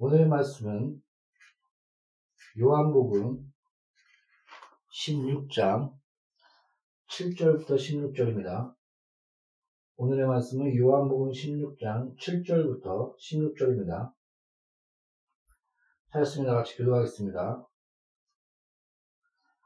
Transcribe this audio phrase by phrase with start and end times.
[0.00, 1.02] 오늘의 말씀은
[2.60, 3.52] 요한복음
[4.92, 5.92] 16장
[7.10, 8.72] 7절부터 16절입니다.
[9.96, 14.12] 오늘의 말씀은 요한복음 16장 7절부터 16절입니다.
[16.12, 16.54] 찾았습니다.
[16.54, 17.66] 같이 교도하겠습니다.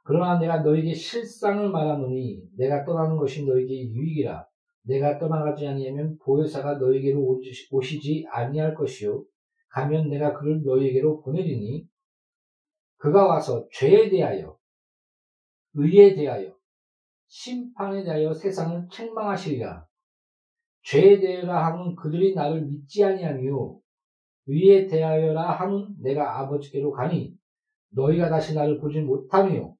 [0.05, 4.47] 그러나 내가 너에게 실상을 말하노니 내가 떠나는 것이 너에게 유익이라.
[4.85, 7.39] 내가 떠나가지 아니하면 보혜사가 너에게로
[7.71, 9.27] 오시지 아니할 것이요.
[9.73, 11.87] 가면 내가 그를 너에게로 보내리니
[12.99, 14.57] 그가 와서 죄에 대하여
[15.75, 16.55] 의에 대하여
[17.27, 19.87] 심판에 대하여 세상을 책망하시리라.
[20.83, 23.79] 죄에 대하여라 하면 그들이 나를 믿지 아니하며
[24.47, 27.35] 의에 대하여라 하면 내가 아버지께로 가니
[27.95, 29.75] 너희가 다시 나를 보지 못하며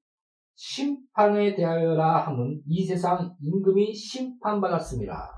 [0.55, 5.31] 심판에 대하여라 하면 이 세상 임금이 심판받았습니다.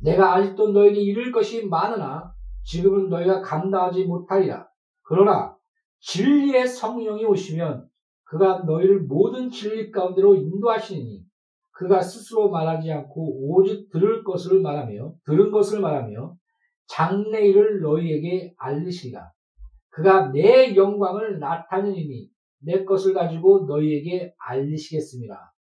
[0.00, 2.32] 내가 아직도 너에게 이룰 것이 많으나
[2.70, 4.68] 지금은 너희가 감당하지 못하리라.
[5.02, 5.56] 그러나
[6.00, 7.88] 진리의 성령이 오시면
[8.24, 11.22] 그가 너희를 모든 진리 가운데로 인도하시니
[11.72, 16.34] 그가 스스로 말하지 않고 오직 들을 것을 말하며 들은 것을 말하며
[16.88, 19.30] 장래일을 너희에게 알리시리라.
[19.90, 22.28] 그가 내 영광을 나타내니
[22.60, 25.54] 내 것을 가지고 너희에게 알리시겠습니다.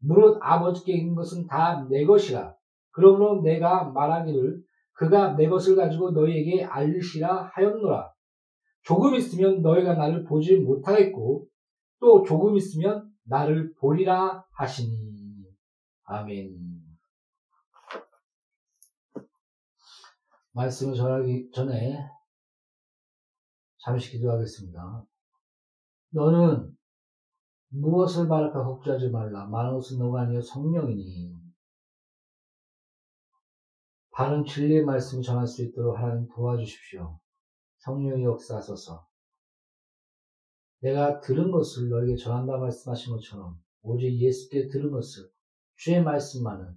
[0.00, 2.54] 무릇 아버지께 있는 것은 다 내 것이라.
[2.92, 4.60] 그러므로 내가 말하기를
[4.98, 8.12] 그가 내 것을 가지고 너희에게 알리시라 하였노라.
[8.82, 11.46] 조금 있으면 너희가 나를 보지 못하겠고
[12.00, 15.46] 또 조금 있으면 나를 보리라 하시니.
[16.02, 16.58] 아멘.
[20.52, 21.96] 말씀을 전하기 전에
[23.84, 25.06] 잠시 기도하겠습니다.
[26.10, 26.76] 너는
[27.68, 29.48] 무엇을 말할까 걱정하지 말라.
[29.48, 31.47] 것은 너가 아니여 성령이니.
[34.18, 37.20] 바른 진리의 말씀을 전할 수 있도록 하나님 도와주십시오.
[37.76, 39.06] 성령의 역사하소서.
[40.80, 45.30] 내가 들은 것을 너에게 전한다 말씀하신 것처럼 오직 예수께 들은 것을
[45.76, 46.76] 주의 말씀만은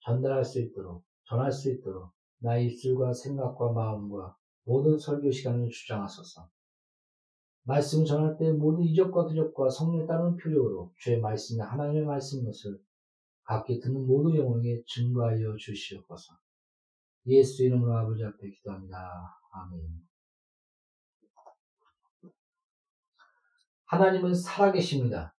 [0.00, 6.48] 전달할 수 있도록 전할 수 있도록 나의 입술과 생각과 마음과 모든 설교 시간을 주장하소서.
[7.64, 12.80] 말씀 전할 때 모든 이적과 두적과 성령에 따른 필요로 주의 말씀이 하나님의 말씀 것을
[13.42, 16.47] 각기 듣는 모든 영혼에게 증거하여 주시옵소서.
[17.26, 18.96] 예수 이름으로 아버지 앞에 기도합니다.
[19.52, 20.08] 아멘.
[23.86, 25.34] 하나님은 살아계십니다.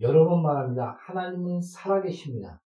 [0.00, 0.96] 여러 번 말합니다.
[1.00, 2.62] 하나님은 살아계십니다.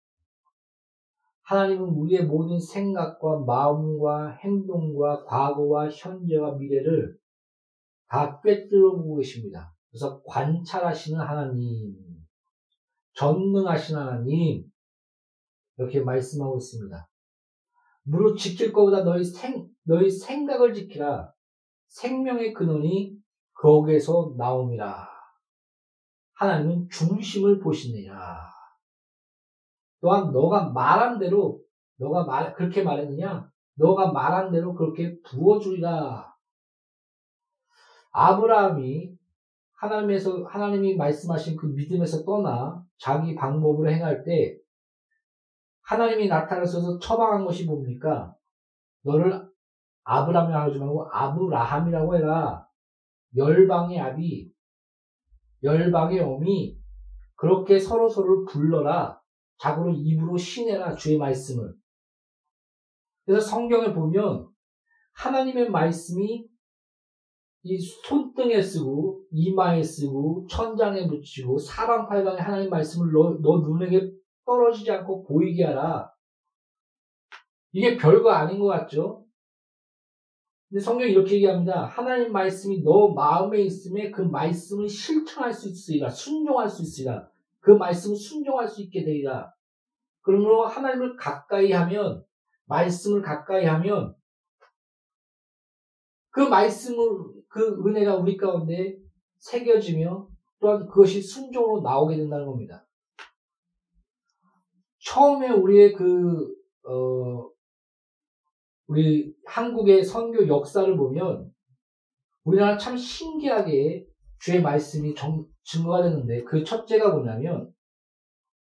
[1.42, 7.18] 하나님은 우리의 모든 생각과 마음과 행동과 과거와 현재와 미래를
[8.06, 9.74] 다 꿰뚫어 보고 계십니다.
[9.90, 11.96] 그래서 관찰하시는 하나님,
[13.14, 14.70] 전능하신 하나님,
[15.76, 17.09] 이렇게 말씀하고 있습니다.
[18.02, 21.32] 무릇 지킬 것보다 너희 생, 너희 생각을 지키라.
[21.88, 23.16] 생명의 근원이
[23.54, 25.08] 거기에서 나옵니다.
[26.34, 28.14] 하나님은 중심을 보시느냐.
[30.00, 31.60] 또한 너가 말한 대로,
[31.98, 33.50] 너가 말, 그렇게 말했느냐?
[33.74, 36.30] 너가 말한 대로 그렇게 부어주리라.
[38.12, 39.14] 아브라함이
[39.74, 44.59] 하나님에서 하나님이 말씀하신 그 믿음에서 떠나 자기 방법으로 행할 때
[45.90, 48.32] 하나님이 나타나셔서 처방한 것이 뭡니까?
[49.02, 49.44] 너를
[50.04, 52.64] 아브라함이라고 하지 말고 아브라함이라고 해라.
[53.36, 54.52] 열방의 아비,
[55.64, 56.78] 열방의 어미
[57.34, 59.20] 그렇게 서로 서로를 불러라.
[59.58, 61.74] 자고로 입으로 신해라 주의 말씀을.
[63.26, 64.48] 그래서 성경에 보면
[65.14, 66.48] 하나님의 말씀이
[67.62, 74.19] 이 손등에 쓰고 이마에 쓰고 천장에 붙이고 사방팔방에 하나님 말씀을 너, 너 눈에게
[74.50, 76.12] 떨어지지 않고 보이게 하라.
[77.70, 79.24] 이게 별거 아닌 것 같죠?
[80.68, 81.84] 근데 성경이 이렇게 얘기합니다.
[81.84, 86.08] 하나님 말씀이 너 마음에 있음에 그 말씀을 실천할 수 있으리라.
[86.08, 87.28] 순종할 수 있으리라.
[87.60, 89.52] 그 말씀을 순종할 수 있게 되리라.
[90.22, 92.24] 그러므로 하나님을 가까이 하면,
[92.66, 94.14] 말씀을 가까이 하면,
[96.30, 96.96] 그 말씀을
[97.48, 98.96] 그 은혜가 우리 가운데
[99.38, 100.28] 새겨지며
[100.60, 102.86] 또한 그것이 순종으로 나오게 된다는 겁니다.
[105.10, 106.54] 처음에 우리의 그,
[106.86, 107.50] 어,
[108.86, 111.52] 우리 한국의 선교 역사를 보면
[112.44, 114.06] 우리나라 참 신기하게
[114.38, 117.72] 주의 말씀이 정, 증거가 되는데 그 첫째가 뭐냐면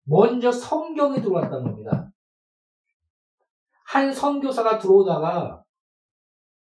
[0.04, 2.12] 먼저 성경이 들어왔다는 겁니다.
[3.86, 5.64] 한 선교사가 들어오다가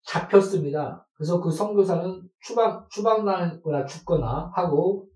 [0.02, 1.06] 잡혔습니다.
[1.14, 5.08] 그래서 그 선교사는 추방, 추방나거나 죽거나 하고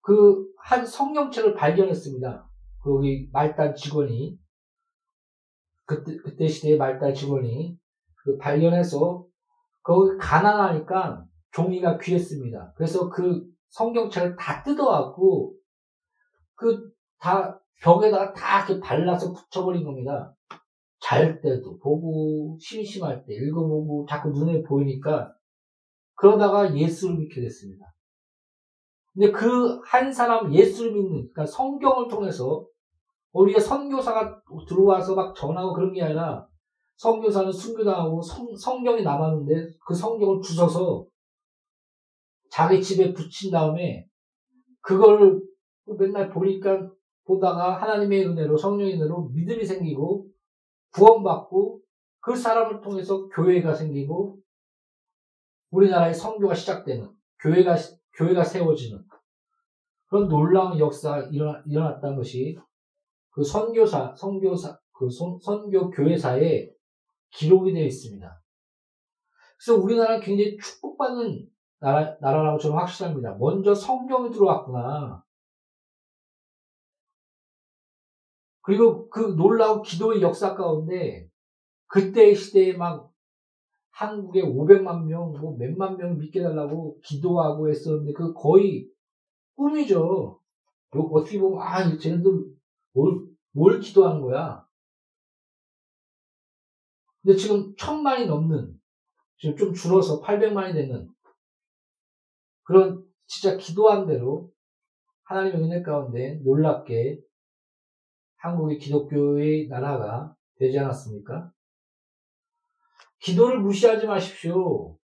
[0.00, 2.48] 그 한 성경책을 발견했습니다.
[2.82, 4.38] 거기 말단 직원이
[5.84, 7.78] 그때, 그때 시대의 말단 직원이
[8.24, 9.26] 그 발견해서
[9.82, 12.72] 거기 가난하니까 종이가 귀했습니다.
[12.76, 15.54] 그래서 그 성경책을 다 뜯어갖고
[16.54, 16.92] 그
[17.22, 20.34] 다 벽에다가 다 이렇게 발라서 붙여버린 겁니다.
[21.00, 25.32] 잘 때도 보고 심심할 때 읽어보고 자꾸 눈에 보이니까
[26.14, 27.86] 그러다가 예수를 믿게 됐습니다.
[29.14, 32.66] 근데 그 한 사람 예수를 믿는 그러니까 성경을 통해서
[33.32, 36.46] 우리가 선교사가 들어와서 막 전하고 그런 게 아니라
[36.96, 41.06] 선교사는 순교당하고 성, 성경이 남았는데 그 성경을 주워서
[42.50, 44.06] 자기 집에 붙인 다음에
[44.80, 45.40] 그걸
[45.98, 46.90] 맨날 보니까
[47.24, 50.28] 보다가 하나님의 은혜로 성령의 은혜로 믿음이 생기고
[50.92, 51.80] 구원받고
[52.20, 54.38] 그 사람을 통해서 교회가 생기고
[55.70, 57.08] 우리나라의 성교가 시작되는
[57.40, 57.76] 교회가
[58.16, 59.02] 교회가 세워지는
[60.08, 61.30] 그런 놀라운 역사가
[61.64, 62.58] 일어났다는 것이
[63.32, 66.70] 그 선교사 선교사 그 선교 교회사에
[67.30, 68.42] 기록이 되어 있습니다.
[69.56, 71.48] 그래서 우리나라는 굉장히 축복받는
[71.80, 73.34] 나라, 나라라고 저는 확실합니다.
[73.34, 75.24] 먼저 성경이 들어왔구나.
[78.60, 81.28] 그리고 그 놀라운 기도의 역사 가운데
[81.88, 83.12] 그때의 시대에 막
[83.90, 88.88] 한국에 500만 명, 뭐 몇만 명 믿게 달라고 기도하고 했었는데 그 거의
[89.56, 90.40] 꿈이죠.
[90.90, 92.61] 어떻게 보면 아, 쟤네들
[92.92, 94.66] 뭘, 뭘 기도하는 거야?
[97.22, 98.78] 근데 지금 천만이 넘는
[99.38, 101.08] 지금 좀 줄어서 800만이 되는
[102.64, 104.52] 그런 진짜 기도한 대로
[105.24, 107.20] 하나님의 은혜 가운데 놀랍게
[108.36, 111.52] 한국의 기독교의 나라가 되지 않았습니까?
[113.20, 114.98] 기도를 무시하지 마십시오.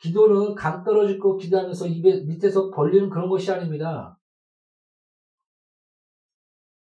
[0.00, 4.18] 기도는 간 떨어질 거 기도하면서 입에 밑에서 벌리는 그런 것이 아닙니다.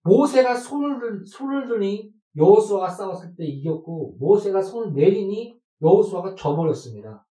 [0.05, 7.27] 모세가 손을 손을 드니 여호수아가 싸웠을 때 이겼고 모세가 손을 내리니 여호수아가 져버렸습니다.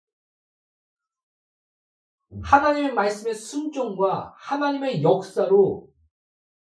[2.43, 5.93] 하나님의 말씀의 순종과 하나님의 역사로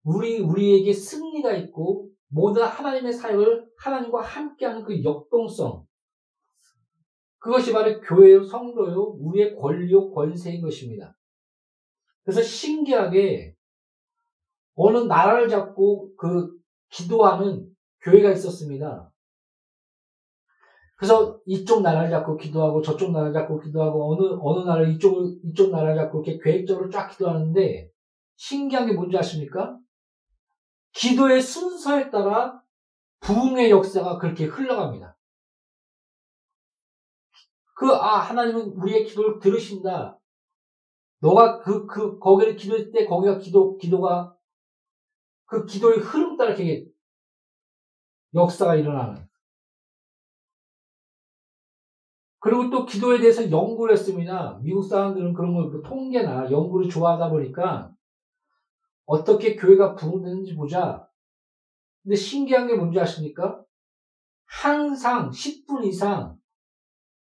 [0.05, 5.87] 우리, 우리에게 승리가 있고, 모든 하나님의 사역을 하나님과 함께하는 그 역동성.
[7.39, 11.17] 그것이 바로 교회요, 성도요, 우리의 권리요, 권세인 것입니다.
[12.23, 13.54] 그래서 신기하게,
[14.75, 16.56] 어느 나라를 잡고 그
[16.91, 17.69] 기도하는
[18.03, 19.11] 교회가 있었습니다.
[20.97, 25.97] 그래서 이쪽 나라를 잡고 기도하고 저쪽 나라를 잡고 기도하고 어느 어느 나라 이쪽 이쪽 나라를
[25.97, 27.91] 잡고 이렇게 계획적으로 쫙 기도하는데
[28.37, 29.79] 신기한 게 뭔지 아십니까?
[30.93, 32.62] 기도의 순서에 따라
[33.21, 35.17] 부흥의 역사가 그렇게 흘러갑니다.
[37.75, 40.19] 그, 아, 하나님은 우리의 기도를 들으신다.
[41.21, 44.34] 너가 그, 그, 거기를 기도할 때 거기가 기도, 기도가,
[45.46, 46.87] 그 기도의 흐름 따라 이렇게
[48.35, 49.29] 역사가 일어나는.
[52.41, 54.58] 그리고 또 기도에 대해서 연구를 했습니다.
[54.62, 57.91] 미국 사람들은 그런 걸 통계나 연구를 좋아하다 보니까
[59.06, 61.08] 어떻게 교회가 부흥되는지 보자.
[62.02, 63.64] 근데 신기한 게 뭔지 아십니까?
[64.44, 66.37] 항상 10분 이상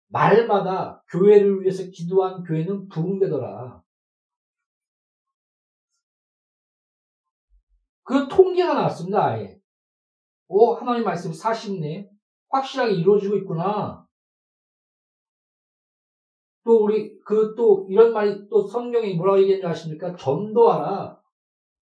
[0.08, 3.82] 말마다 교회를 위해서 기도한 교회는 부흥되더라.
[8.10, 9.56] 그 통계가 나왔습니다, 아예.
[10.48, 12.10] 오, 하나님 말씀이 사실네.
[12.48, 14.04] 확실하게 이루어지고 있구나.
[16.64, 20.16] 또 우리, 그 또 이런 말이 또 성경이 뭐라고 얘기했는지 아십니까?
[20.16, 21.20] 전도하라.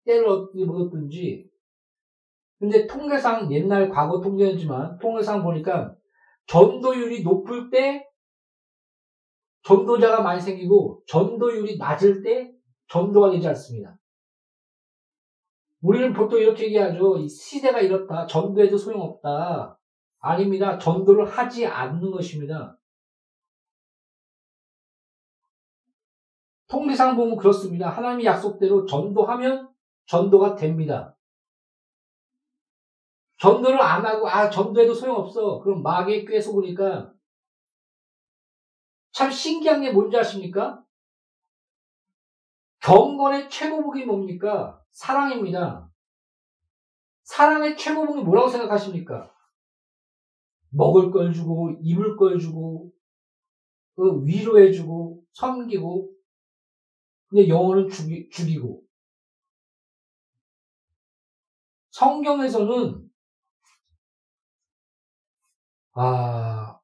[0.04, 1.49] 때를 어떻게 먹었든지.
[2.58, 5.94] 근데 통계상 옛날 과거 통계였지만 통계상 보니까
[6.47, 8.06] 전도율이 높을 때
[9.62, 12.52] 전도자가 많이 생기고 전도율이 낮을 때
[12.88, 13.97] 전도가 되지 않습니다.
[15.80, 17.26] 우리는 보통 이렇게 얘기하죠.
[17.28, 18.26] 시대가 이렇다.
[18.26, 19.78] 전도해도 소용없다.
[20.18, 20.78] 아닙니다.
[20.78, 22.76] 전도를 하지 않는 것입니다.
[26.66, 27.88] 통계상 보면 그렇습니다.
[27.88, 29.73] 하나님의 약속대로 전도하면
[30.06, 31.16] 전도가 됩니다.
[33.38, 35.61] 전도를 안 하고, 아, 전도해도 소용없어.
[35.61, 37.14] 그럼 마귀에 꽤 속으니까.
[39.12, 40.85] 참 신기한 게 뭔지 아십니까?
[42.80, 44.77] 경건의 최고복이 뭡니까?
[44.90, 45.90] 사랑입니다.
[47.23, 49.35] 사랑의 최고복이 뭐라고 생각하십니까?
[50.71, 52.92] 먹을 걸 주고, 입을 걸 주고,
[53.95, 56.12] 그 위로해주고, 섬기고,
[57.28, 58.83] 근데 영혼은 죽이, 죽이고,
[61.90, 63.09] 성경에서는
[66.00, 66.78] 아,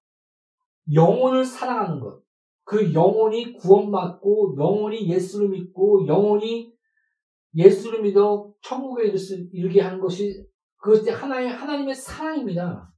[0.93, 2.21] 영혼을 사랑하는 것.
[2.65, 6.74] 그 영혼이 구원받고 영혼이 예수를 믿고 영혼이
[7.55, 9.13] 예수를 믿어 천국에
[9.53, 10.45] 이르게 하는 것이
[10.77, 12.93] 그것이 하나의 하나님의 사랑입니다.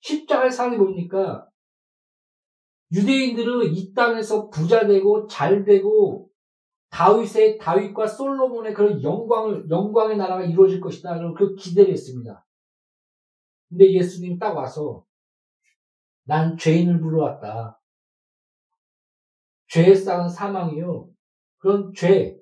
[0.00, 1.48] 십자가의 사랑이 뭡니까?
[2.92, 6.30] 유대인들은 이 땅에서 부자 되고 잘 되고
[6.90, 11.18] 다윗의 다윗과 솔로몬의 그런 영광을 영광의 나라가 이루어질 것이다.
[11.34, 12.46] 그 기대를 했습니다.
[13.68, 15.04] 근데 예수님 딱 와서
[16.24, 17.80] 난 죄인을 불러왔다.
[19.68, 21.10] 죄에 쌓은 사망이요.
[21.58, 22.38] 그런 죄.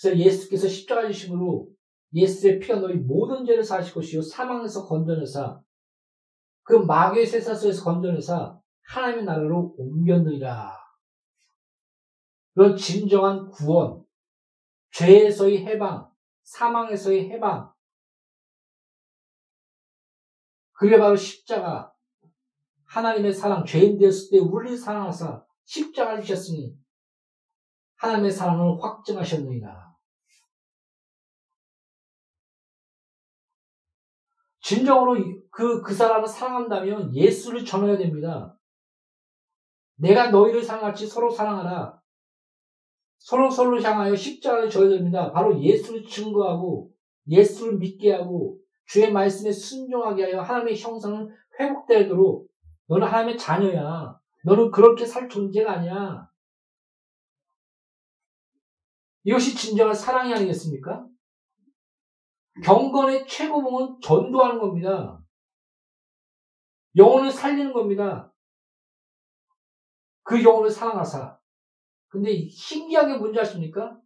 [0.00, 1.68] 그래서 예수께서 십자가 지심으로
[2.12, 4.22] 예수의 피가 너희 모든 죄를 사실 것이요.
[4.22, 5.60] 사망에서 건져내사
[6.62, 10.78] 그 마귀의 세사소에서 건져내사 하나님의 나라로 옮겼느니라.
[12.54, 14.04] 그런 진정한 구원,
[14.92, 16.10] 죄에서의 해방,
[16.44, 17.72] 사망에서의 해방.
[20.72, 21.92] 그게 바로 십자가.
[22.86, 26.76] 하나님의 사랑, 죄인 되었을 때 우리를 사랑하사 십자가를 주셨으니
[27.96, 29.83] 하나님의 사랑을 확증하셨느니라.
[34.64, 35.16] 진정으로
[35.50, 38.58] 그, 그 사람을 사랑한다면 예수를 전해야 됩니다.
[39.96, 42.00] 내가 너희를 사랑같이 서로 사랑하라.
[43.18, 45.30] 서로 서로 향하여 십자가를 져야 됩니다.
[45.32, 46.90] 바로 예수를 증거하고
[47.28, 51.28] 예수를 믿게 하고 주의 말씀에 순종하게 하여 하나님의 형상은
[51.60, 52.48] 회복되도록
[52.86, 54.18] 너는 하나님의 자녀야.
[54.44, 56.26] 너는 그렇게 살 존재가 아니야.
[59.24, 61.06] 이것이 진정한 사랑이 아니겠습니까?
[62.62, 65.20] 경건의 최고봉은 전도하는 겁니다.
[66.96, 68.32] 영혼을 살리는 겁니다.
[70.22, 71.38] 그 영혼을 사랑하사.
[72.08, 73.98] 근데 신기한 게 뭔지 아십니까?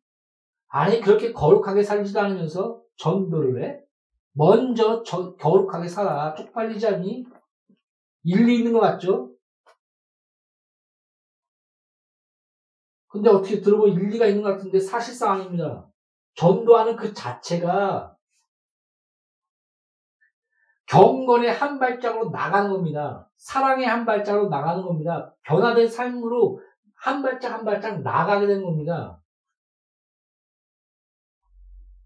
[0.68, 3.80] 아니, 그렇게 거룩하게 살지도 않으면서 전도를 해?
[4.32, 6.34] 먼저 저, 거룩하게 살아.
[6.34, 7.26] 쪽팔리지 않니?
[8.24, 9.34] 일리 있는 것 같죠?
[13.08, 15.90] 근데 어떻게 들어보면 일리가 있는 것 같은데 사실상 아닙니다.
[16.34, 18.17] 전도하는 그 자체가
[20.88, 23.28] 경건의 한 발짝으로 나가는 겁니다.
[23.36, 25.34] 사랑의 한 발짝으로 나가는 겁니다.
[25.42, 26.60] 변화된 삶으로
[26.94, 29.20] 한 발짝 한 발짝 나가게 되는 겁니다.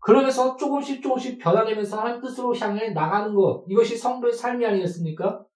[0.00, 3.64] 그러면서 조금씩 조금씩 변화되면서 하나님 뜻으로 향해 나가는 것.
[3.68, 5.46] 이것이 성도의 삶이 아니겠습니까?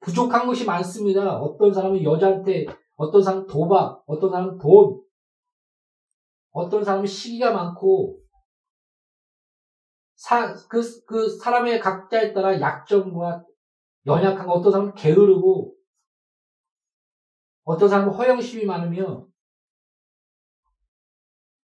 [0.00, 1.36] 부족한 것이 많습니다.
[1.36, 5.00] 어떤 사람은 여자한테, 어떤 사람은 도박, 어떤 사람은 돈,
[6.50, 8.19] 어떤 사람은 시기가 많고,
[10.20, 13.42] 사, 그, 그 사람의 각자에 따라 약점과
[14.04, 15.74] 연약한 거, 어떤 사람은 게으르고,
[17.64, 19.26] 어떤 사람은 허영심이 많으며,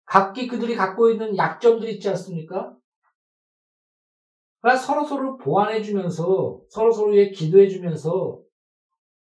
[0.05, 2.77] 각기 그들이 갖고 있는 약점들이 있지 않습니까?
[4.61, 8.41] 그러니까 서로서로 보완해주면서, 서로서로에 기도해주면서,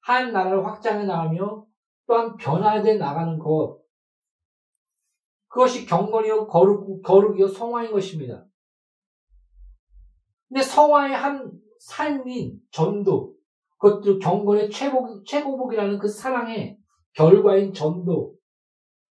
[0.02, 1.66] 한 나라를 확장해 나가며,
[2.06, 3.80] 또한 변화돼 나가는 것.
[5.48, 8.46] 그것이 경건이요, 거룩, 거룩이요, 성화인 것입니다.
[10.48, 13.34] 근데 성화의 한 삶인 전도,
[13.78, 16.78] 그것도 경건의 최고, 최고복이라는 그 사랑의
[17.12, 18.34] 결과인 전도,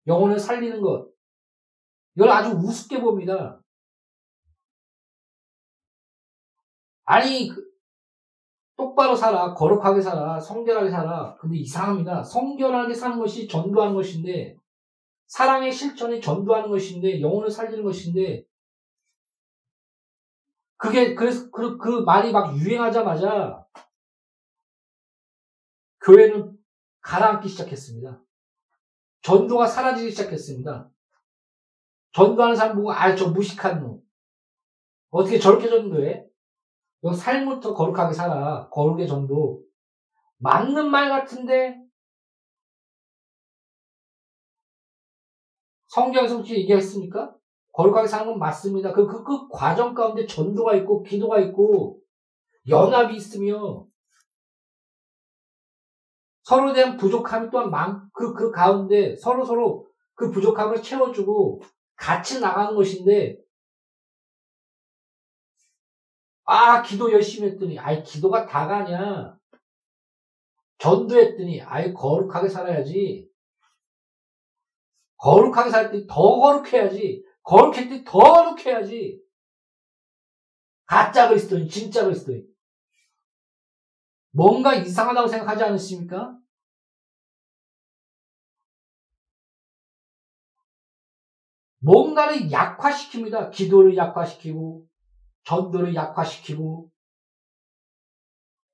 [0.07, 1.09] 영혼을 살리는 것,
[2.17, 3.61] 이걸 아주 우습게 봅니다.
[7.05, 7.73] 아니, 그,
[8.77, 11.37] 똑바로 살아, 거룩하게 살아, 성결하게 살아.
[11.37, 12.23] 근데 이상합니다.
[12.23, 14.57] 성결하게 사는 것이 전도하는 것인데,
[15.27, 18.45] 사랑의 실천이 전도하는 것인데, 영혼을 살리는 것인데,
[20.83, 23.65] 그게, 그래서 그, 그 말이 막 유행하자마자,
[26.05, 26.59] 교회는
[27.03, 28.21] 가라앉기 시작했습니다.
[29.21, 30.91] 전도가 사라지기 시작했습니다.
[32.11, 34.01] 전도하는 사람 보고, 아, 저 무식한 놈.
[35.11, 36.27] 어떻게 저렇게 전도해?
[37.01, 38.69] 너 삶부터 거룩하게 살아.
[38.71, 39.62] 거룩의 전도.
[40.39, 41.81] 맞는 말 같은데,
[45.87, 47.37] 성경에서 혹시 얘기했습니까?
[47.73, 48.93] 거룩하게 사는 건 맞습니다.
[48.93, 52.00] 그, 그, 그 과정 가운데 전도가 있고, 기도가 있고,
[52.69, 53.87] 연합이 있으며,
[56.45, 61.62] 서로에 대한 부족함이 또한 많, 그, 그 가운데 서로 서로 그 부족함을 채워주고
[61.97, 63.38] 같이 나가는 것인데,
[66.45, 69.37] 아, 기도 열심히 했더니, 아이, 기도가 다가냐.
[70.79, 73.29] 전도했더니, 아이, 거룩하게 살아야지.
[75.19, 77.25] 거룩하게 살 때 더 거룩해야지.
[77.43, 79.21] 거룩했더니 더 거룩해야지.
[80.87, 82.47] 가짜 그리스도인, 진짜 그리스도인.
[84.31, 86.39] 뭔가 이상하다고 생각하지 않으십니까?
[91.79, 93.51] 뭔가를 약화시킵니다.
[93.51, 94.87] 기도를 약화시키고,
[95.45, 96.91] 전도를 약화시키고,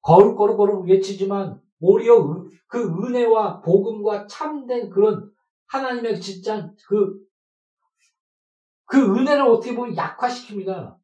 [0.03, 5.33] 거룩 거룩 거룩 외치지만, 오히려 그 은혜와 복음과 참된 그런
[5.67, 7.19] 하나님의 진짜 그,
[8.89, 10.99] 그 은혜를 어떻게 보면 약화시킵니다.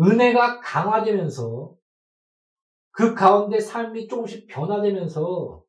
[0.00, 1.74] 은혜가 강화되면서
[2.92, 5.62] 그 가운데 삶이 조금씩 변화되면서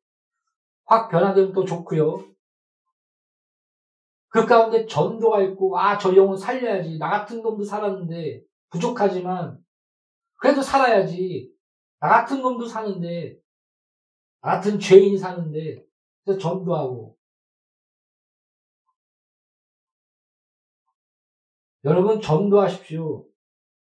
[0.86, 2.24] 확 변화되면 또 좋고요.
[4.28, 9.62] 그 가운데 전도가 있고 아 저 영혼 살려야지 나 같은 놈도 살았는데 부족하지만
[10.36, 11.52] 그래도 살아야지
[12.00, 13.36] 나 같은 놈도 사는데
[14.40, 15.84] 나 같은 죄인이 사는데
[16.24, 17.18] 그래서 전도하고
[21.84, 23.26] 여러분 전도하십시오.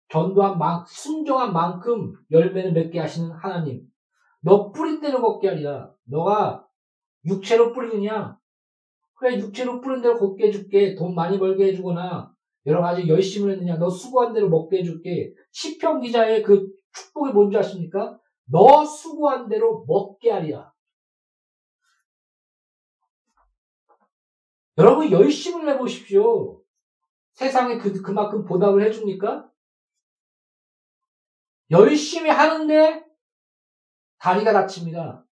[0.09, 3.85] 전도한 만 순종한 만큼 열매는 맺게 하시는 하나님.
[4.41, 5.93] 너 뿌린 대로 걷게 하리라.
[6.05, 6.65] 너가
[7.25, 8.37] 육체로 뿌리느냐?
[9.15, 10.95] 그래 육체로 뿌린 대로 걷게 해줄게.
[10.95, 12.31] 돈 많이 벌게 해주거나
[12.67, 13.77] 여러 가지 열심을 했느냐?
[13.77, 15.33] 너 수고한 대로 먹게 해줄게.
[15.51, 18.19] 시평 기자의 그 축복이 뭔지 아십니까?
[18.45, 20.71] 너 수고한 대로 먹게 하리라.
[24.77, 26.56] 여러분 열심을 내보십시오.
[27.37, 29.47] 세상에 그, 그만큼 보답을 해줍니까?
[31.69, 33.05] 열심히 하는데
[34.17, 35.23] 다리가 다칩니다.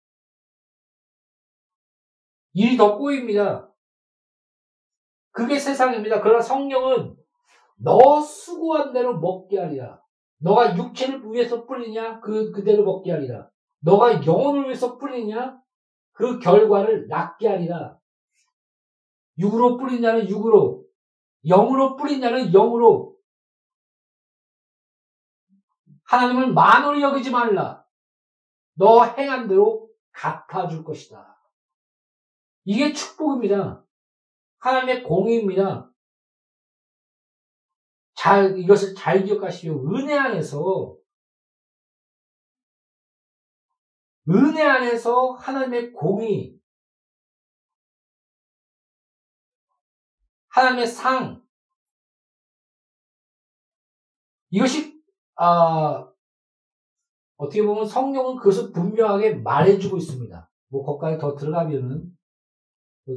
[2.54, 3.72] 일이 더 꼬입니다.
[5.32, 6.22] 그게 세상입니다.
[6.22, 7.18] 그러나 성령은
[7.78, 10.00] 너 수고한 대로 먹게 하리라.
[10.38, 12.20] 너가 육체를 위해서 뿌리냐?
[12.20, 13.50] 그, 그대로 먹게 하리라.
[13.80, 15.60] 너가 영혼을 위해서 뿌리냐?
[16.12, 17.98] 그 결과를 낫게 하리라.
[19.40, 20.85] 육으로 뿌리냐는 육으로,
[21.48, 23.16] 영으로 뿌리냐는 영으로.
[26.04, 27.86] 하나님을 만원히 여기지 말라.
[28.74, 31.36] 너 행한 대로 갚아줄 것이다.
[32.64, 33.86] 이게 축복입니다.
[34.60, 35.92] 하나님의 공의입니다.
[38.16, 39.96] 잘, 이것을 잘 기억하시오.
[39.96, 40.98] 은혜 안에서,
[44.30, 46.60] 은혜 안에서 하나님의 공의,
[50.56, 51.44] 하나님의 상,
[54.52, 54.98] 이것이,
[55.36, 56.10] 아,
[57.36, 60.50] 어떻게 보면 성령은 그것을 분명하게 말해주고 있습니다.
[60.70, 62.10] 뭐, 거기까지 더 들어가면은,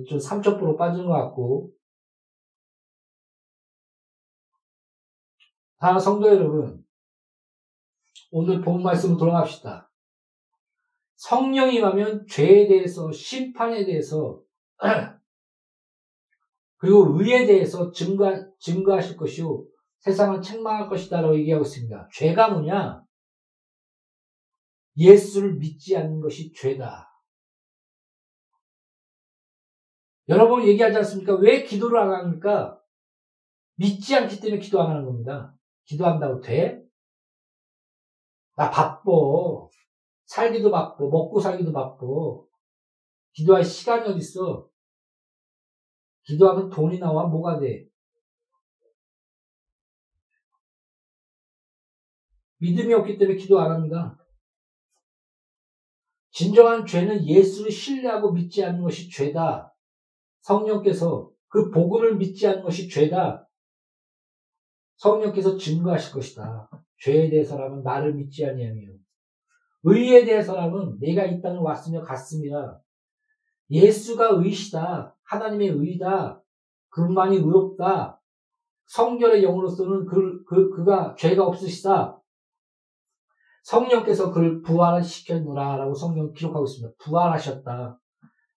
[0.08, 1.70] 좀 3첩부로 빠진 것 같고,
[5.78, 6.84] 다 성도 여러분,
[8.32, 9.88] 오늘 본 말씀으로 돌아갑시다.
[11.14, 14.42] 성령이 임하면 죄에 대해서, 심판에 대해서,
[16.78, 19.64] 그리고 의에 대해서 증거, 증거하실 것이요.
[20.00, 22.08] 세상을 책망할 것이다 라고 얘기하고 있습니다.
[22.14, 23.02] 죄가 뭐냐?
[24.96, 27.08] 예수를 믿지 않는 것이 죄다.
[30.28, 31.34] 여러분 얘기하지 않습니까?
[31.36, 32.80] 왜 기도를 안 합니까?
[33.76, 35.54] 믿지 않기 때문에 기도 안 하는 겁니다.
[35.84, 36.82] 기도한다고 돼?
[38.56, 39.10] 나 바빠.
[40.26, 40.96] 살기도 바빠.
[40.98, 42.06] 먹고 살기도 바빠.
[43.32, 44.67] 기도할 시간이 어딨어?
[46.28, 47.86] 기도하면 돈이 나와 뭐가 돼?
[52.58, 54.18] 믿음이 없기 때문에 기도 안 합니다.
[56.30, 59.74] 진정한 죄는 예수를 신뢰하고 믿지 않는 것이 죄다.
[60.42, 63.48] 성령께서 그 복음을 믿지 않는 것이 죄다.
[64.96, 66.68] 성령께서 증거하실 것이다.
[66.98, 68.80] 죄에 대해서라면 나를 믿지 아니하며
[69.84, 72.82] 의에 대해서라면 내가 이 땅에 왔으며 갔습니다.
[73.70, 75.14] 예수가 의시다.
[75.24, 76.42] 하나님의 의다.
[76.90, 78.20] 그분만이 의롭다.
[78.86, 82.18] 성결의 영으로서는 그, 그, 그가 죄가 없으시다.
[83.64, 86.94] 성령께서 그를 부활시켰노라 라고 성경 기록하고 있습니다.
[86.98, 88.00] 부활하셨다.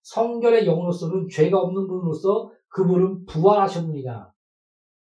[0.00, 4.32] 성결의 영으로서는 죄가 없는 분으로서 그분은 부활하셨느니라.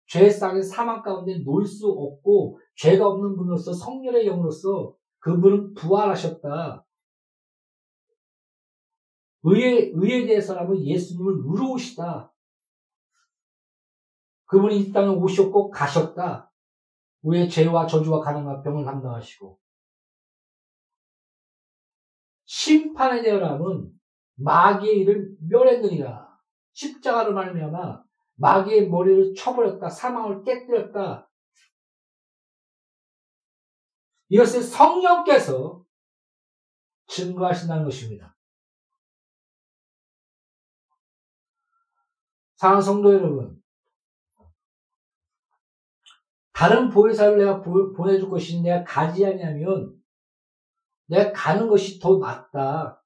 [0.07, 6.86] 죄상의 사망 가운데 놀 수 없고 죄가 없는 분으로서 성령의 영으로서 그분은 부활하셨다.
[9.49, 12.33] 의에, 의에 대해서라면 예수님은 의로우시다.
[14.47, 16.53] 그분이 이 땅에 오셨고 가셨다.
[17.23, 19.59] 우리의 죄와 저주와 가난과 병을 감당하시고
[22.45, 23.93] 심판에 대하여는
[24.35, 26.27] 마귀의 일을 멸했느니라.
[26.73, 28.05] 십자가로 말미암아
[28.35, 29.89] 마귀의 머리를 쳐버렸다.
[29.89, 31.29] 사망을 깨뜨렸다.
[34.29, 35.85] 이것을 성령께서
[37.07, 38.36] 증거하신다는 것입니다.
[42.57, 43.63] 사랑 성도 여러분,
[46.53, 49.95] 다른 보혜사를 내가 보내줄 것이 내가 가지 아니하면
[51.07, 53.03] 내가 가는 것이 더 낫다.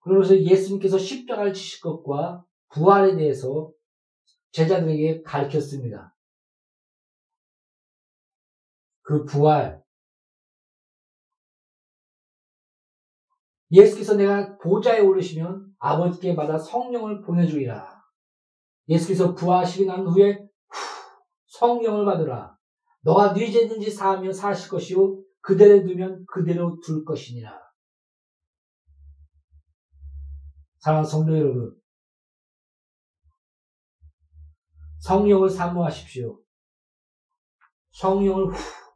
[0.00, 3.70] 그러면서 예수님께서 십자가를 치실 것과 부활에 대해서
[4.52, 6.16] 제자들에게 가르쳤습니다.
[9.02, 9.84] 그 부활.
[13.70, 17.95] 예수께서 내가 보좌에 오르시면 아버지께 받아 성령을 보내주리라.
[18.88, 20.46] 예수께서 부하시고 난 후에
[21.46, 22.56] 성령을 받으라.
[23.02, 27.66] 너가 네 죄든지 사하면 사실 것이요 그대로 두면 그대로 둘 것이니라.
[30.78, 31.74] 사랑하는 성도 여러분,
[35.00, 36.40] 성령을 사모하십시오.
[37.92, 38.52] 성령을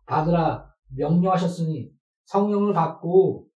[0.07, 1.91] 받으라 명령하셨으니
[2.25, 3.49] 성령을 받고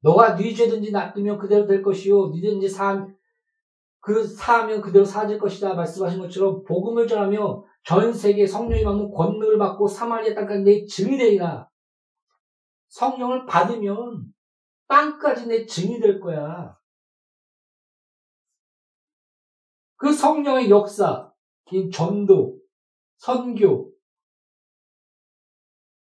[0.00, 3.14] 너가 네 죄든지 놔두면 그대로 될 것이요 네 죄든지 사함
[4.02, 9.86] 그 사하면 그대로 사질 것이다 말씀하신 것처럼 복음을 전하며 전 세계 성령이 받는 권능을 받고
[9.86, 11.68] 사마리아 땅까지 내 증이 되리라.
[12.88, 14.24] 성령을 받으면
[14.88, 16.76] 땅까지 내 증이 될 거야.
[19.94, 21.32] 그 성령의 역사,
[21.92, 22.58] 전도,
[23.18, 23.92] 선교,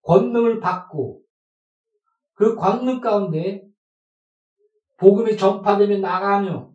[0.03, 1.25] 권능을 받고
[2.35, 3.69] 그 권능 가운데
[4.97, 6.70] 복음이 전파되면 나가며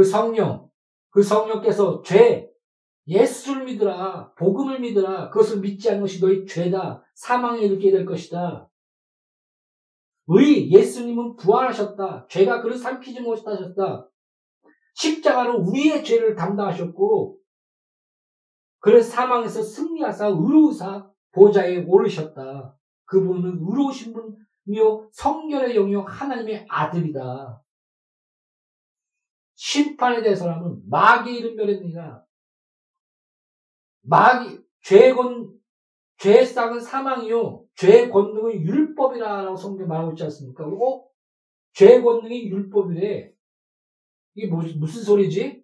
[0.00, 0.66] 그 성령,
[1.10, 2.50] 그 성령께서 죄,
[3.06, 8.66] 예수를 믿으라, 복음을 믿으라, 그것을 믿지 않는 것이 너희 죄다, 사망에 이르게 될 것이다.
[10.28, 12.28] 의, 예수님은 부활하셨다.
[12.30, 14.08] 죄가 그를 삼키지 못하셨다.
[14.94, 17.38] 십자가로 우리의 죄를 담당하셨고,
[18.78, 22.74] 그를 사망에서 승리하사 의로우사 보좌에 오르셨다.
[23.04, 27.62] 그분은 의로우신 분이요 성결의 영이요 하나님의 아들이다.
[29.60, 32.24] 심판에 대해서라면 마귀의 이름 멸했느니라.
[34.00, 35.52] 마귀 죄건
[36.16, 40.64] 죄상은 사망이요 죄 권능은 율법이라라고 성경 말하고 있지 않습니까?
[40.64, 41.12] 그리고
[41.74, 43.34] 죄 권능이 율법이래.
[44.34, 45.62] 이게 뭐, 무슨 소리지?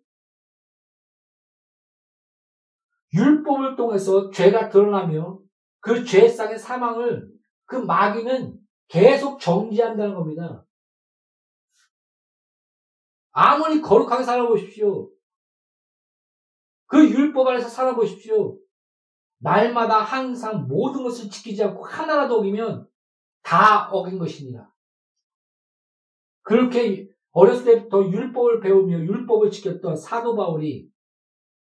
[3.15, 5.41] 율법을 통해서 죄가 드러나며
[5.81, 7.33] 그 죄상의 사망을
[7.65, 10.66] 그 마귀는 계속 정지한다는 겁니다.
[13.39, 15.11] 아무리 거룩하게 살아보십시오.
[16.87, 18.59] 그 율법 안에서 살아보십시오.
[19.41, 22.89] 날마다 항상 모든 것을 지키지 않고 하나라도 어기면
[23.43, 24.75] 다 어긴 것입니다.
[26.41, 30.91] 그렇게 어렸을 때부터 율법을 배우며 율법을 지켰던 사도 바울이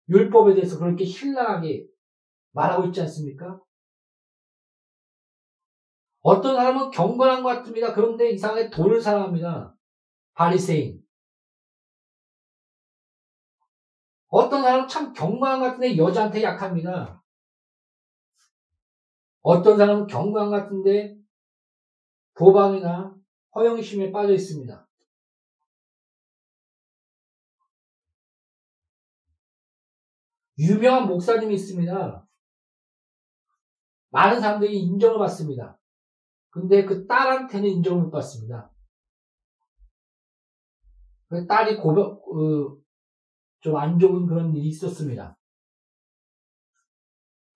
[0.09, 1.89] 율법에 대해서 그렇게 신랄하게
[2.53, 3.61] 말하고 있지 않습니까?
[6.21, 7.93] 어떤 사람은 경건한 것 같습니다.
[7.93, 9.75] 그런데 이상하게 돈을 사랑합니다.
[10.35, 11.06] 바리새인.
[14.29, 17.23] 어떤 사람은 참것 같은데 여자한테 약합니다.
[19.43, 21.17] 어떤 사람은 것 같은데
[22.35, 23.15] 도방이나
[23.55, 24.87] 허영심에 빠져 있습니다.
[30.59, 32.27] 유명한 목사님이 있습니다.
[34.11, 35.79] 많은 사람들이 인정을 받습니다.
[36.51, 38.73] 근데 그 딸한테는 인정을 못 받습니다.
[41.29, 42.77] 그 딸이 고백, 어,
[43.67, 45.37] 좀 안 좋은 그런 일이 있었습니다.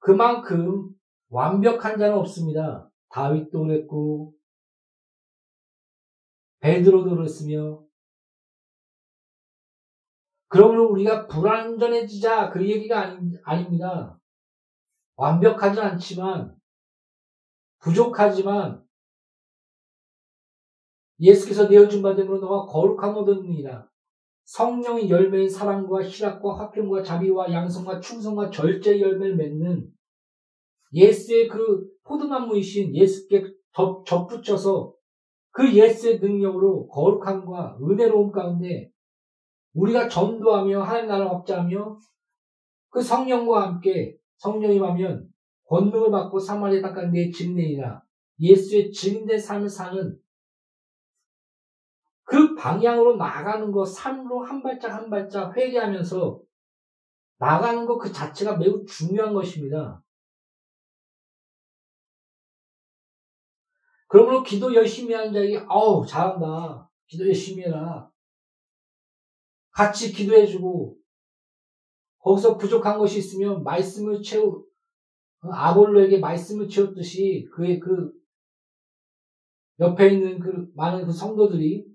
[0.00, 0.90] 그만큼
[1.28, 2.90] 완벽한 자는 없습니다.
[3.10, 4.34] 다윗도 그랬고,
[6.60, 7.84] 베드로도 그랬으며,
[10.48, 14.18] 그러므로 우리가 불완전해지자 그 얘기가 아니, 아닙니다.
[15.14, 16.56] 완벽하지 않지만
[17.78, 18.84] 부족하지만
[21.20, 23.89] 예수께서 내어준 바대로 너와 거룩함 얻었느니라.
[24.50, 29.88] 성령의 열매인 사랑과 희락과 화평과 자비와 양성과 충성과 절제 열매를 맺는
[30.92, 34.92] 예수의 그 포도나무이신 예수께 접, 접붙여서
[35.52, 38.90] 그 예수의 능력으로 거룩함과 은혜로움 가운데
[39.74, 42.00] 우리가 전도하며 하나님 나라를 확장하며
[42.88, 45.28] 그 성령과 함께 성령이 하면
[45.66, 48.02] 권능을 받고 사마리아 땅까지 내 증례이나
[48.40, 50.29] 예수의 증인된 삶을 사는 그
[52.60, 56.42] 방향으로 나가는 거 삶으로 한 발짝 한 발짝 회개하면서
[57.38, 60.04] 나가는 것 그 자체가 매우 중요한 것입니다.
[64.08, 66.90] 그러므로 기도 열심히 하는 자에게 어우 잘한다.
[67.06, 68.10] 기도 열심히 해라.
[69.70, 70.98] 같이 기도해주고
[72.18, 74.66] 거기서 부족한 것이 있으면 말씀을 채우
[75.40, 78.12] 아볼로에게 말씀을 채웠듯이 그의 그
[79.78, 81.89] 옆에 있는 그 많은 그 성도들이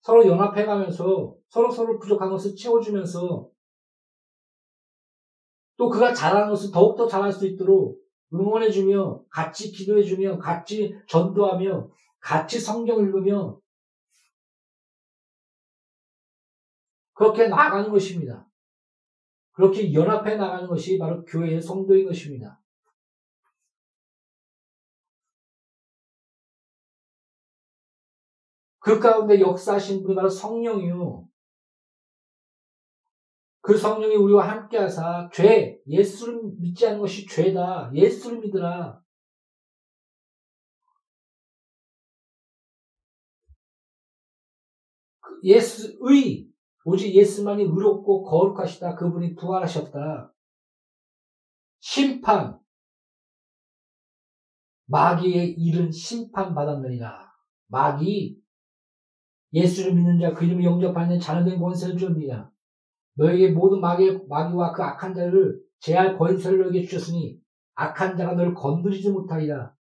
[0.00, 3.48] 서로 연합해가면서 서로 서로 부족한 것을 채워주면서
[5.76, 7.98] 또 그가 잘하는 것을 더욱더 잘할 수 있도록
[8.32, 13.58] 응원해주며 같이 기도해주며 같이 전도하며 같이 성경 읽으며
[17.14, 18.46] 그렇게 나가는 것입니다.
[19.52, 22.59] 그렇게 연합해 나가는 것이 바로 교회의 성도인 것입니다.
[28.80, 31.28] 그 가운데 역사하신 분이 바로 성령이요.
[33.60, 37.90] 그 성령이 우리와 함께 하사 죄, 예수를 믿지 않는 것이 죄다.
[37.94, 39.00] 예수를 믿으라.
[45.42, 46.48] 예수의
[46.84, 48.94] 오직 예수만이 의롭고 거룩하시다.
[48.94, 50.34] 그분이 부활하셨다.
[51.80, 52.58] 심판
[54.86, 57.30] 마귀의 일은 심판받았느니라.
[57.68, 58.39] 마귀
[59.52, 62.52] 예수를 믿는 자, 그 이름을 영접하는 자녀된 권세를 줍니다.
[63.14, 67.40] 너에게 모든 마귀, 마귀와 그 악한 자를 제할 권세를 너에게 주셨으니
[67.74, 69.74] 악한 자가 너를 건드리지 못하리라.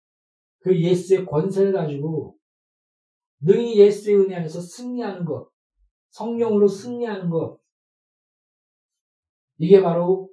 [0.60, 2.36] 그 예수의 권세를 가지고
[3.40, 5.50] 능히 예수의 은혜 안에서 승리하는 것,
[6.10, 7.60] 성령으로 승리하는 것,
[9.58, 10.30] 이게 바로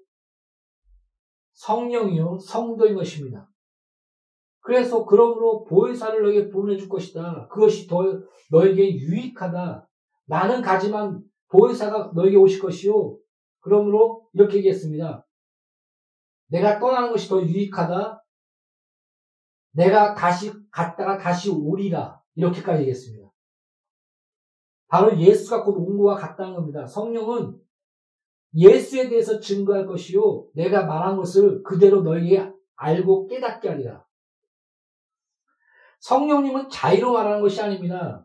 [1.54, 3.50] 성령이요, 성도인 것입니다.
[4.65, 7.47] 그래서 그러므로 보혜사를 너에게 보내줄 것이다.
[7.49, 8.04] 그것이 더
[8.51, 9.88] 너에게 유익하다.
[10.25, 13.15] 나는 가지만 보혜사가 너에게 오실 것이요.
[13.60, 15.25] 그러므로 이렇게 얘기했습니다.
[16.47, 18.23] 내가 떠나는 것이 더 유익하다.
[19.73, 22.19] 내가 다시 갔다가 다시 오리라.
[22.36, 23.30] 이렇게까지 얘기했습니다.
[24.88, 26.88] 바로 예수가 곧 온 거와 같다는 겁니다.
[26.88, 27.60] 성령은
[28.56, 30.47] 예수에 대해서 증거할 것이요.
[30.56, 34.05] 내가 말한 것을 그대로 너에게 알고 깨닫게 하리라.
[36.06, 38.24] 성령님은 자유로 말하는 것이 아닙니다.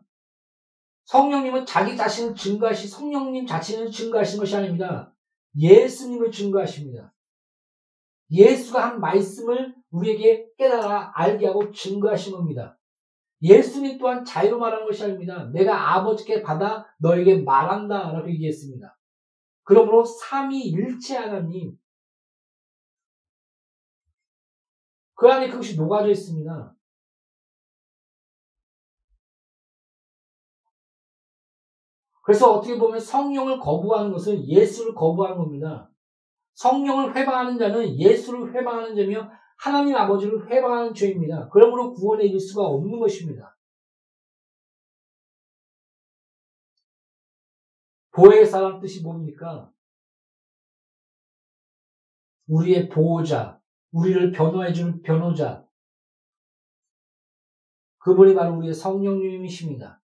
[1.05, 5.11] 성령님은 자기 자신을 증거하시, 성령님 자신을 증거하신 것이 아닙니다.
[5.57, 7.11] 예수님을 증거하십니다.
[8.29, 12.79] 예수가 한 말씀을 우리에게 깨달아 알게 하고 증거하신 겁니다.
[13.41, 15.49] 예수님 또한 자유로 말하는 것이 아닙니다.
[15.51, 18.11] 내가 아버지께 받아 너에게 말한다.
[18.11, 18.95] 라고 얘기했습니다.
[19.63, 21.75] 그러므로 삼위일체 하나님.
[25.15, 26.75] 그 안에 그것이 녹아져 있습니다.
[32.21, 35.89] 그래서 어떻게 보면 성령을 거부하는 것은 예수를 거부하는 겁니다.
[36.53, 41.49] 성령을 회방하는 자는 예수를 회방하는 자며 하나님 아버지를 회방하는 죄입니다.
[41.51, 43.57] 그러므로 구원에 이를 수가 없는 것입니다.
[48.11, 49.71] 보혜사란 뜻이 뭡니까?
[52.47, 53.59] 우리의 보호자,
[53.91, 55.65] 우리를 변호해주는 변호자.
[57.99, 60.00] 그분이 바로 우리의 성령님이십니다.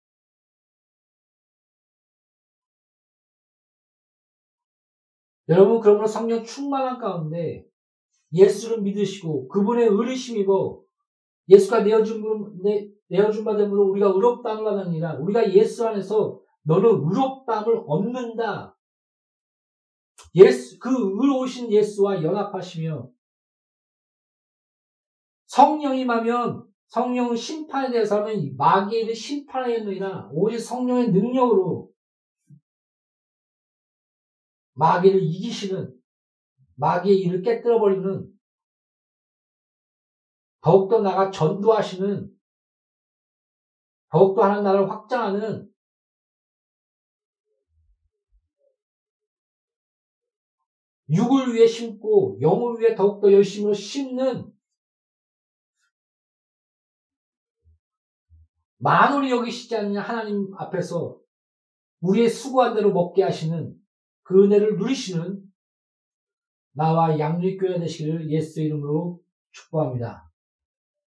[5.50, 7.66] 여러분 그러므로 성령 충만한 가운데
[8.34, 10.86] 예수를 믿으시고 그분의 의리심이고
[11.50, 18.76] 예수가 내어준, 내, 내어준 바됨으로 우리가 의롭다함을 받느니라 우리가 예수 안에서 너는 의롭다함을 얻는다.
[20.34, 23.10] 예수 그 의로우신 예수와 연합하시며
[25.48, 31.90] 성령이 임하면 성령은 심판에 대해서 하면 마귀의 심판하였느니라 오직 성령의 능력으로
[34.76, 35.98] 마귀를 이기시는
[36.76, 38.32] 마귀의 일을 깨뜨려버리는
[40.62, 42.34] 더욱더 나가 전도하시는
[44.10, 45.72] 더욱더 하는 나라를 확장하는
[51.10, 54.52] 육을 위해 심고 영을 위해 더욱더 열심으로 심는
[58.78, 60.02] 만월이 여기시지 않느냐?
[60.02, 61.20] 하나님 앞에서
[62.02, 63.80] 우리의 수고한 대로 먹게 하시는
[64.26, 65.44] 그 은혜를 누리시는
[66.74, 70.30] 나와 양육교회 되시기를 예수 이름으로 축복합니다.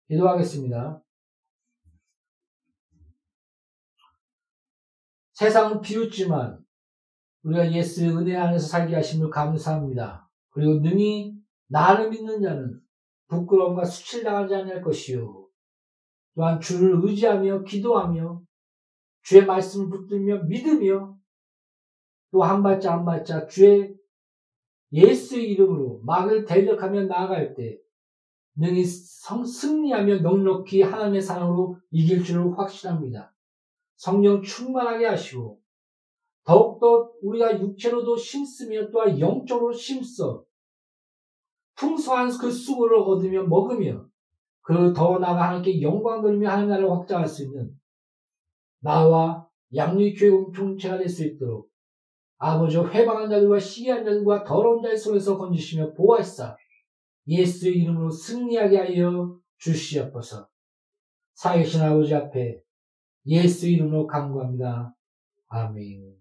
[0.08, 1.02] 기도하겠습니다.
[5.32, 6.64] 세상은 비웃지만
[7.42, 10.30] 우리가 예수의 은혜 안에서 살게 하심을 감사합니다.
[10.50, 11.34] 그리고 능히
[11.66, 12.80] 나를 믿는 자는
[13.26, 15.48] 부끄러움과 수칠당하지 않을 것이요.
[16.36, 18.42] 또한 주를 의지하며 기도하며
[19.22, 21.19] 주의 말씀을 붙들며 믿으며
[22.32, 23.94] 또 한 발짝 한 발짝 주의
[24.92, 27.78] 예수의 이름으로 막을 대적하며 나아갈 때
[28.56, 33.34] 능히 성, 승리하며 넉넉히 하나님의 사랑으로 이길 줄을 확신합니다.
[33.96, 35.60] 성령 충만하게 하시고
[36.44, 40.44] 더욱더 우리가 육체로도 심으며 또한 영적으로 심써
[41.76, 44.06] 풍성한 그 수고를 얻으며 먹으며
[44.62, 47.72] 그 더 나아가 하나님께 영광 돌리며 하나님 나라를 확장할 수 있는
[48.80, 51.69] 나와 양육교회 공동체가 될 수 있도록
[52.40, 56.56] 아버지와 회방한 자들과 시기한 자들과 더러운 자의 손에서 건지시며 보호하시사
[57.28, 60.48] 예수의 이름으로 승리하게 하여 주시옵소서.
[61.34, 62.60] 살계신 아버지 앞에
[63.26, 64.96] 예수 이름으로 간구합니다.
[65.48, 66.19] 아멘.